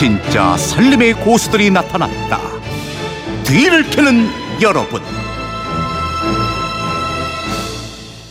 진짜 0.00 0.56
살림의 0.56 1.12
고수들이 1.12 1.68
나타났다. 1.70 2.40
뒤를 3.44 3.82
캐는 3.90 4.30
여러분. 4.62 5.02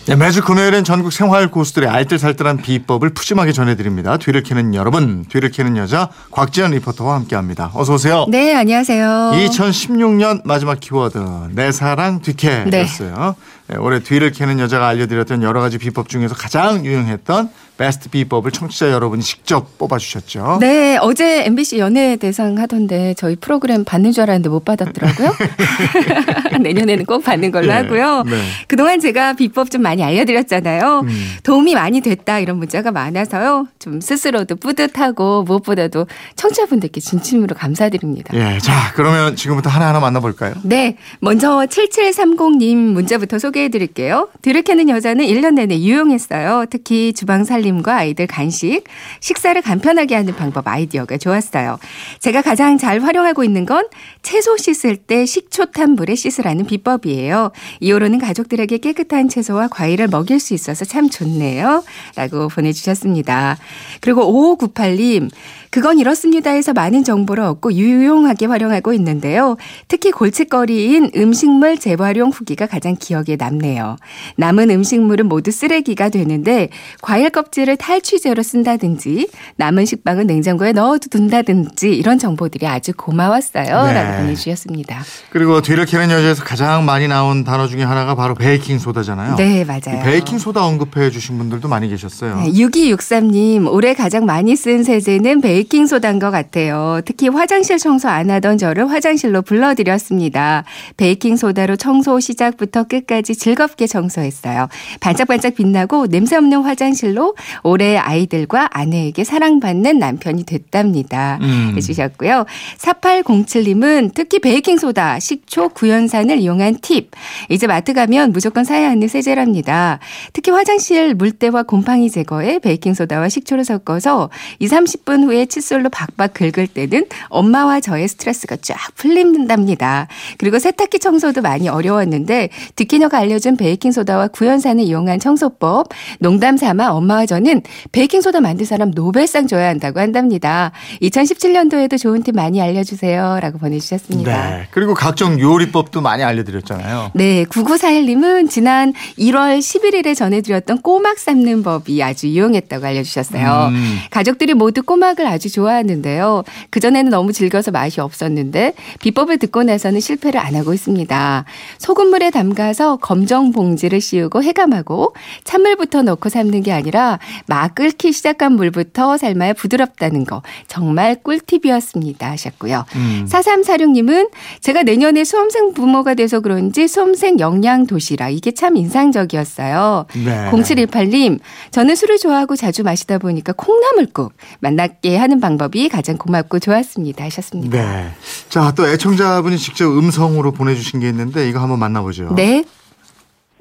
네, 0.08 0.16
매주 0.16 0.42
금요일엔 0.42 0.84
전국 0.84 1.13
생활 1.13 1.52
고수들의 1.52 1.88
알뜰살뜰한 1.88 2.58
비법을 2.58 3.12
푸짐하게 3.12 3.52
전해드립니다. 3.52 4.18
뒤를 4.18 4.42
캐는 4.42 4.74
여러분, 4.74 5.25
뒤를 5.29 5.52
캐는 5.52 5.78
여자 5.78 6.10
곽지연 6.32 6.71
리포터와 6.71 7.14
함께합니다. 7.14 7.70
어서 7.75 7.93
오세요. 7.93 8.25
네, 8.29 8.56
안녕하세요. 8.56 9.33
2016년 9.36 10.42
마지막 10.46 10.79
키워드 10.79 11.50
내 11.51 11.71
사랑 11.71 12.24
뒤캐였어요. 12.24 13.36
네. 13.38 13.58
올해 13.77 13.99
뒤를 13.99 14.31
캐는 14.31 14.59
여자가 14.59 14.88
알려드렸던 14.88 15.43
여러 15.43 15.61
가지 15.61 15.77
비법 15.77 16.09
중에서 16.09 16.33
가장 16.36 16.86
유용했던 16.86 17.49
베스트 17.77 18.09
비법을 18.09 18.51
청취자 18.51 18.91
여러분이 18.91 19.21
직접 19.21 19.77
뽑아주셨죠. 19.77 20.57
네, 20.60 20.97
어제 21.01 21.46
MBC 21.46 21.79
연예대상 21.79 22.57
하던데 22.57 23.13
저희 23.18 23.37
프로그램 23.37 23.86
받는 23.86 24.11
줄 24.11 24.24
알았는데 24.24 24.50
못 24.50 24.65
받았더라고요. 24.65 25.32
내년에는 26.61 27.05
꼭 27.05 27.24
받는 27.24 27.51
걸로 27.51 27.68
네, 27.68 27.74
하고요. 27.74 28.24
네. 28.24 28.43
그동안 28.68 29.00
제가 29.00 29.33
비법 29.33 29.71
좀 29.71 29.82
많이 29.82 30.04
알려드렸잖아요. 30.04 31.01
음. 31.05 31.38
도움이 31.43 31.75
많이 31.75 32.02
됐다 32.02 32.39
이런 32.39 32.58
문자가 32.58 32.91
많아서요. 32.91 33.67
좀 33.80 34.02
스스로도 34.02 34.58
뿌듯하고 34.58 35.44
무엇보다도 35.44 36.08
청취자분들께 36.36 36.99
진심으로 36.99 37.55
감사드립니다. 37.55 38.33
예, 38.36 38.59
자 38.59 38.91
그러면 38.95 39.38
지금부터 39.38 39.69
하나하나 39.69 40.02
만나볼까요? 40.02 40.55
네, 40.63 40.97
먼저 41.19 41.66
7730님 41.66 42.75
문자부터 42.75 43.39
소개 43.39 43.58
해 43.63 43.69
드릴게요. 43.69 44.30
들을 44.41 44.61
캐는 44.61 44.89
여자는 44.89 45.25
1년 45.25 45.53
내내 45.53 45.80
유용했어요. 45.80 46.66
특히 46.69 47.13
주방 47.13 47.44
살림 47.44 47.69
살림과 47.69 47.97
아이들 47.97 48.27
간식, 48.27 48.83
식사를 49.19 49.59
간편하게 49.61 50.16
하는 50.16 50.35
방법 50.35 50.67
아이디어가 50.67 51.17
좋았어요. 51.17 51.77
제가 52.19 52.41
가장 52.41 52.77
잘 52.77 52.99
활용하고 52.99 53.43
있는 53.43 53.66
건 53.66 53.85
채소 54.21 54.57
씻을 54.57 54.97
때 54.97 55.25
식초 55.25 55.67
탄 55.67 55.91
물에 55.91 56.16
씻으라는 56.16 56.66
비법이에요. 56.66 57.51
이후로는 57.79 58.19
가족들에게 58.19 58.77
깨끗한 58.79 59.29
채소와 59.29 59.67
과일을 59.69 60.07
먹일 60.07 60.39
수 60.39 60.53
있어서 60.53 60.85
참 60.85 61.09
좋네요. 61.09 61.83
라고 62.16 62.47
보내주셨습니다. 62.47 63.57
그리고 64.01 64.57
5598님, 64.57 65.29
그건 65.71 65.99
이렇습니다 65.99 66.49
해서 66.49 66.73
많은 66.73 67.03
정보를 67.03 67.44
얻고 67.44 67.73
유용하게 67.73 68.47
활용하고 68.47 68.94
있는데요. 68.94 69.55
특히 69.88 70.11
골칫거리인 70.11 71.11
음식물 71.16 71.77
재활용 71.77 72.29
후기가 72.29 72.66
가장 72.66 72.95
기억에 72.95 73.35
남 73.38 73.48
네요. 73.58 73.97
남은 74.38 74.69
음식물은 74.69 75.28
모두 75.28 75.52
쓰레기가 75.52 76.09
되는데 76.09 76.69
과일 77.02 77.30
껍질을 77.30 77.78
탈취제로 77.78 78.44
쓴다든지 78.44 79.30
남은 79.58 79.86
식빵은 79.86 80.28
냉장고에 80.28 80.72
넣어둔다든지 80.73 81.95
이런 81.95 82.19
정보들이 82.19 82.67
아주 82.67 82.94
고마웠어요. 82.94 83.66
네. 83.88 83.94
라고 83.94 84.22
보내주셨습니다. 84.22 85.02
그리고 85.31 85.61
뒤를 85.61 85.86
캐는 85.86 86.11
여자에서 86.11 86.44
가장 86.44 86.86
많이 86.86 87.08
나온 87.08 87.44
단어 87.44 87.67
중에 87.67 87.83
하나가 87.83 88.16
바로 88.16 88.36
베이킹 88.36 88.80
소다잖아요. 88.80 89.36
네, 89.36 89.66
맞아요. 89.66 90.03
베이킹 90.03 90.39
소다 90.39 90.66
언급해 90.66 91.09
주신 91.09 91.38
분들도 91.38 91.67
많이 91.67 91.89
계셨어요. 91.89 92.41
네, 92.41 92.52
6263님, 92.52 93.72
올해 93.72 93.94
가장 93.94 94.25
많이 94.25 94.56
쓴 94.56 94.84
세제는 94.84 95.41
베이킹 95.41 95.80
베이킹소다인 95.80 96.19
것 96.19 96.31
같아요. 96.31 97.02
특히 97.06 97.28
화장실 97.28 97.78
청소 97.78 98.08
안 98.09 98.30
하던 98.30 98.58
저를 98.58 98.89
화장실로 98.89 99.41
불러들였습니다. 99.41 100.63
베이킹 100.97 101.38
소다로 101.38 101.75
청소 101.75 102.19
시작부터 102.19 102.84
끝까지 102.84 103.28
즐겁게 103.35 103.88
청소했어요. 103.88 104.67
반짝반짝 104.99 105.55
빛나고 105.55 106.08
냄새 106.08 106.35
없는 106.35 106.61
화장실로 106.61 107.35
올해 107.63 107.97
아이들과 107.97 108.69
아내에게 108.72 109.23
사랑받는 109.23 109.99
남편이 109.99 110.45
됐답니다. 110.45 111.39
음. 111.41 111.73
해주셨고요. 111.75 112.45
4807님은 112.77 114.11
특히 114.13 114.39
베이킹소다, 114.39 115.19
식초, 115.19 115.69
구연산을 115.69 116.40
이용한 116.40 116.79
팁. 116.81 117.12
이제 117.50 117.67
마트 117.67 117.94
가면 117.94 118.31
무조건 118.31 118.63
사야 118.63 118.90
하는 118.90 119.07
세제랍니다. 119.07 120.00
특히 120.34 120.51
화장실 120.51 121.13
물때와 121.16 121.63
곰팡이 121.63 122.09
제거에 122.09 122.59
베이킹소다와 122.59 123.29
식초를 123.29 123.66
섞어서 123.66 124.29
2, 124.59 124.67
30분 124.67 125.23
후에 125.23 125.46
칫솔로 125.46 125.90
박박 125.90 126.34
긁을 126.34 126.67
때는 126.67 127.06
엄마와 127.29 127.79
저의 127.79 128.07
스트레스가 128.07 128.57
쫙 128.61 128.78
풀린답니다. 128.96 130.07
그리고 130.38 130.59
세탁기 130.59 131.00
청소도 131.00 131.41
많이 131.41 131.69
어려웠는데 131.69 132.50
디키너가 132.75 133.19
알려준 133.19 133.57
베이킹소다와 133.57 134.30
구연산을 134.30 134.84
이용한 134.84 135.19
청소법 135.19 135.88
농담 136.19 136.57
삼아 136.57 136.91
엄마와 136.91 137.25
저는 137.25 137.62
베이킹소다 137.91 138.41
만든 138.41 138.66
사람 138.66 138.91
노벨상 138.91 139.47
줘야 139.47 139.69
한다고 139.69 140.00
한답니다. 140.00 140.72
2017년도에도 141.02 142.00
좋은 142.00 142.24
팁 142.24 142.35
많이 142.35 142.62
알려주세요. 142.62 143.40
라고 143.41 143.58
보내주셨습니다. 143.58 144.50
네. 144.50 144.68
그리고 144.72 144.94
각종 144.94 145.40
요리법도 145.40 146.02
많이 146.02 146.24
알려드렸잖아요. 146.24 147.12
네. 147.16 147.46
9941님은 147.46 148.50
지난 148.50 148.94
1월 149.18 149.59
11일에 149.59 150.16
전해드렸던 150.16 150.81
꼬막 150.81 151.18
삶는 151.18 151.63
법이 151.63 152.02
아주 152.03 152.28
유용했다고 152.28 152.85
알려주셨어요. 152.85 153.69
음. 153.72 153.97
가족들이 154.12 154.53
모두 154.53 154.84
꼬막을 154.84 155.25
아주 155.28 155.40
아주 155.40 155.50
좋아하는데요. 155.52 156.44
그전에는 156.69 157.09
너무 157.09 157.31
즐겨서 157.31 157.72
맛이 157.72 158.02
없었는데 158.02 158.74
비법을 159.00 159.40
듣고 159.40 159.63
나서는 159.63 160.02
실패를 160.02 160.40
안 160.40 160.56
하고 160.56 160.74
있습니다. 160.74 161.46
소금물에 161.78 162.29
담가서 162.29 162.97
검정 163.09 163.52
봉지를 163.52 164.02
씌우고 164.02 164.44
해감하고 164.44 165.16
찬물부터 165.44 166.03
넣고 166.03 166.30
삶는 166.30 166.62
게 166.62 166.72
아니라 166.72 167.18
막 167.47 167.74
끓기 167.74 168.12
시작한 168.12 168.52
물부터 168.53 169.18
삶아야 169.18 169.53
부드럽다는 169.53 170.25
거 170.25 170.44
정말 170.68 171.16
꿀팁이었습니다 171.24 172.30
하셨고요. 172.30 172.86
음. 172.96 173.25
4346님은 173.28 174.30
제가 174.62 174.84
내년에 174.84 175.24
수험생 175.24 175.74
부모가 175.74 176.14
돼서 176.14 176.40
그런지 176.40 176.88
수험생 176.88 177.40
영양 177.40 177.88
도시락 177.88 178.30
이게 178.30 178.52
참 178.52 178.78
인상적이었어요. 178.78 180.06
네. 180.14 180.52
0718님 180.52 181.40
저는 181.72 181.96
술을 181.96 182.20
좋아하고 182.20 182.56
자주 182.56 182.84
마시다 182.84 183.18
보니까 183.18 183.53
콩나물국 183.53 184.34
하는 184.62 185.18
하는 185.18 185.40
방법이 185.40 185.90
가장 185.90 186.16
고맙고 186.16 186.59
좋았습니다 186.59 187.24
하셨습니다. 187.24 187.76
네. 187.76 188.12
자, 188.50 188.72
또 188.76 188.88
애청자분이 188.88 189.58
직접 189.58 189.97
음성으로 189.97 190.52
보내주신 190.52 191.00
게 191.00 191.09
있는데 191.09 191.50
이거 191.50 191.59
한번 191.59 191.80
만나보죠. 191.80 192.36
네. 192.36 192.64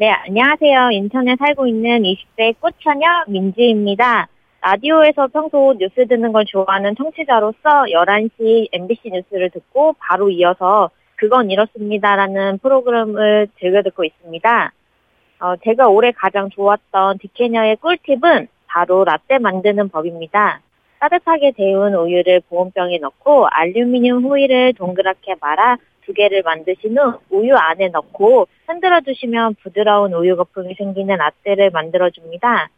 네, 0.00 0.10
안녕하세요. 0.10 0.90
인천에 0.92 1.34
살고 1.40 1.66
있는 1.66 2.04
20대 2.04 2.54
꽃처녀 2.60 3.24
민지입니다. 3.26 4.28
라디오에서 4.60 5.26
평소 5.26 5.74
뉴스 5.76 6.06
듣는 6.06 6.30
걸 6.30 6.44
좋아하는 6.44 6.94
청취자로서 6.94 7.58
11시 7.90 8.68
MBC 8.70 9.10
뉴스를 9.10 9.50
듣고 9.50 9.96
바로 9.98 10.30
이어서 10.30 10.90
그건 11.16 11.50
이렇습니다라는 11.50 12.58
프로그램을 12.58 13.48
즐겨 13.58 13.82
듣고 13.82 14.04
있습니다. 14.04 14.72
어, 15.40 15.56
제가 15.64 15.88
올해 15.88 16.12
가장 16.12 16.48
좋았던 16.48 17.18
디케녀의 17.18 17.78
꿀팁은 17.78 18.46
바로 18.68 19.02
라떼 19.02 19.38
만드는 19.38 19.88
법입니다. 19.88 20.60
따뜻하게 21.00 21.52
데운 21.52 21.94
우유를 21.94 22.42
보온병에 22.48 22.98
넣고 22.98 23.46
알루미늄 23.48 24.24
호일을 24.24 24.74
동그랗게 24.74 25.36
말아 25.40 25.76
두 26.02 26.12
개를 26.12 26.42
만드신 26.42 26.98
후 26.98 27.18
우유 27.30 27.54
안에 27.54 27.88
넣고 27.88 28.46
흔들어 28.66 29.00
주시면 29.00 29.56
부드러운 29.62 30.12
우유 30.14 30.36
거품이 30.36 30.74
생기는 30.74 31.16
라떼를 31.16 31.70
만들어 31.70 32.10
줍니다. 32.10 32.68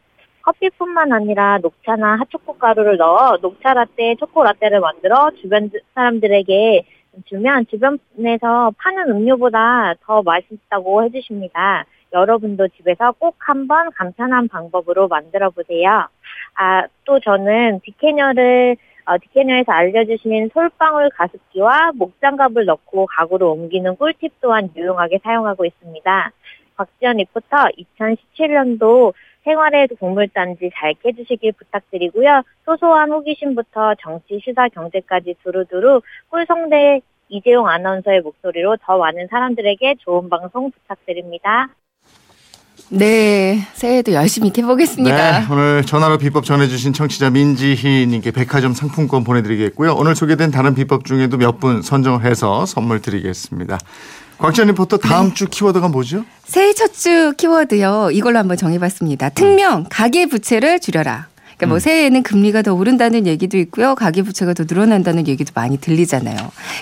커피뿐만 0.43 1.13
아니라 1.13 1.59
녹차나 1.59 2.17
핫초코 2.17 2.59
가루를 2.59 2.97
넣어 2.97 3.39
녹차 3.41 3.75
라떼, 3.75 4.17
초코 4.17 4.43
라떼를 4.43 4.81
만들어 4.81 5.31
주변 5.41 5.71
사람들에게 5.95 6.85
주면 7.27 7.67
주변에서 7.67 8.73
파는 8.79 9.11
음료보다 9.11 9.95
더 10.03 10.23
맛있다고 10.23 11.05
해주십니다. 11.05 11.85
여러분도 12.13 12.69
집에서 12.69 13.13
꼭 13.13 13.37
한번 13.39 13.91
간편한 13.93 14.49
방법으로 14.49 15.09
만들어 15.09 15.51
보세요. 15.51 16.09
아, 16.55 16.87
또 17.05 17.21
저는 17.21 17.81
디캐녀를 17.85 18.77
어, 19.07 19.19
디캐녀에서 19.19 19.73
알려주신 19.73 20.51
솔방울 20.53 21.11
가습기와 21.11 21.93
목장갑을 21.95 22.65
넣고 22.65 23.07
가구로 23.07 23.53
옮기는 23.53 23.97
꿀팁 23.97 24.33
또한 24.41 24.71
유용하게 24.77 25.19
사용하고 25.23 25.65
있습니다. 25.65 26.33
박지연 26.77 27.17
리포터 27.17 27.57
2017년도 27.99 29.13
생활의 29.45 29.89
동물단지 29.99 30.71
잘 30.75 30.95
깨주시길 30.95 31.53
부탁드리고요. 31.53 32.43
소소한 32.65 33.11
호기심부터 33.11 33.95
정치, 34.01 34.41
시사, 34.45 34.69
경제까지 34.69 35.37
두루두루 35.43 36.03
꿀성대 36.29 37.01
이재용 37.29 37.69
아나운서의 37.69 38.21
목소리로 38.21 38.77
더 38.83 38.99
많은 38.99 39.29
사람들에게 39.29 39.97
좋은 40.01 40.29
방송 40.29 40.71
부탁드립니다. 40.71 41.69
네, 42.93 43.65
새해도 43.75 44.13
열심히 44.13 44.53
해보겠습니다. 44.57 45.41
네, 45.41 45.47
오늘 45.51 45.85
전화로 45.87 46.19
비법 46.19 46.45
전해주신 46.45 46.93
청취자 46.93 47.31
민지희님께 47.31 48.33
백화점 48.33 48.75
상품권 48.75 49.23
보내드리겠고요. 49.23 49.95
오늘 49.95 50.17
소개된 50.17 50.51
다른 50.51 50.75
비법 50.75 51.05
중에도 51.05 51.37
몇 51.37 51.61
분 51.61 51.83
선정을 51.83 52.25
해서 52.25 52.65
선물 52.67 53.01
드리겠습니다. 53.03 53.79
곽지연 54.39 54.69
리포터 54.69 54.97
다음 54.97 55.29
네. 55.29 55.35
주 55.35 55.47
키워드가 55.47 55.89
뭐죠? 55.89 56.25
새해 56.47 56.73
첫 56.73 56.91
주 56.95 57.33
키워드요. 57.37 58.11
이걸로 58.13 58.39
한번 58.39 58.57
정해봤습니다. 58.57 59.29
특명 59.31 59.85
가계 59.89 60.27
부채를 60.27 60.81
줄여라. 60.81 61.29
그러니까 61.61 61.67
뭐 61.67 61.77
음. 61.77 61.81
새해에는 61.81 62.23
금리가 62.23 62.63
더 62.63 62.73
오른다는 62.73 63.27
얘기도 63.27 63.59
있고요. 63.59 63.95
가계부채가 63.95 64.55
더 64.55 64.65
늘어난다는 64.67 65.29
얘기도 65.29 65.53
많이 65.55 65.79
들리잖아요. 65.79 66.37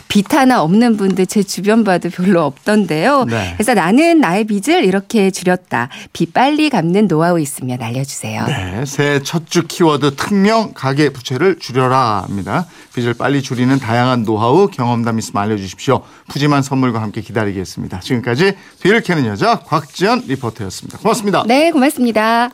빚 0.06 0.32
하나 0.32 0.62
없는 0.62 0.96
분들 0.96 1.26
제 1.26 1.42
주변 1.42 1.82
봐도 1.82 2.10
별로 2.10 2.44
없던데요. 2.44 3.24
네. 3.24 3.54
그래서 3.54 3.74
나는 3.74 4.20
나의 4.20 4.44
빚을 4.44 4.84
이렇게 4.84 5.30
줄였다. 5.30 5.88
빚 6.12 6.32
빨리 6.32 6.70
갚는 6.70 7.08
노하우 7.08 7.40
있으면 7.40 7.82
알려주세요. 7.82 8.46
네. 8.46 8.84
새해 8.86 9.22
첫 9.22 9.48
주 9.48 9.66
키워드 9.66 10.14
특명 10.16 10.72
가계부채를 10.74 11.58
줄여라 11.58 12.24
합니다. 12.28 12.66
빚을 12.94 13.14
빨리 13.14 13.40
줄이는 13.40 13.78
다양한 13.78 14.24
노하우 14.24 14.68
경험담 14.68 15.18
있으면 15.18 15.42
알려주십시오. 15.42 16.02
푸짐한 16.28 16.62
선물과 16.62 17.00
함께 17.00 17.22
기다리겠습니다. 17.22 18.00
지금까지 18.00 18.54
뒤를 18.80 19.00
캐는 19.00 19.24
여자 19.24 19.60
곽지연 19.60 20.24
리포터였습니다. 20.26 20.98
고맙습니다. 20.98 21.44
네, 21.46 21.70
고맙습니다. 21.70 22.50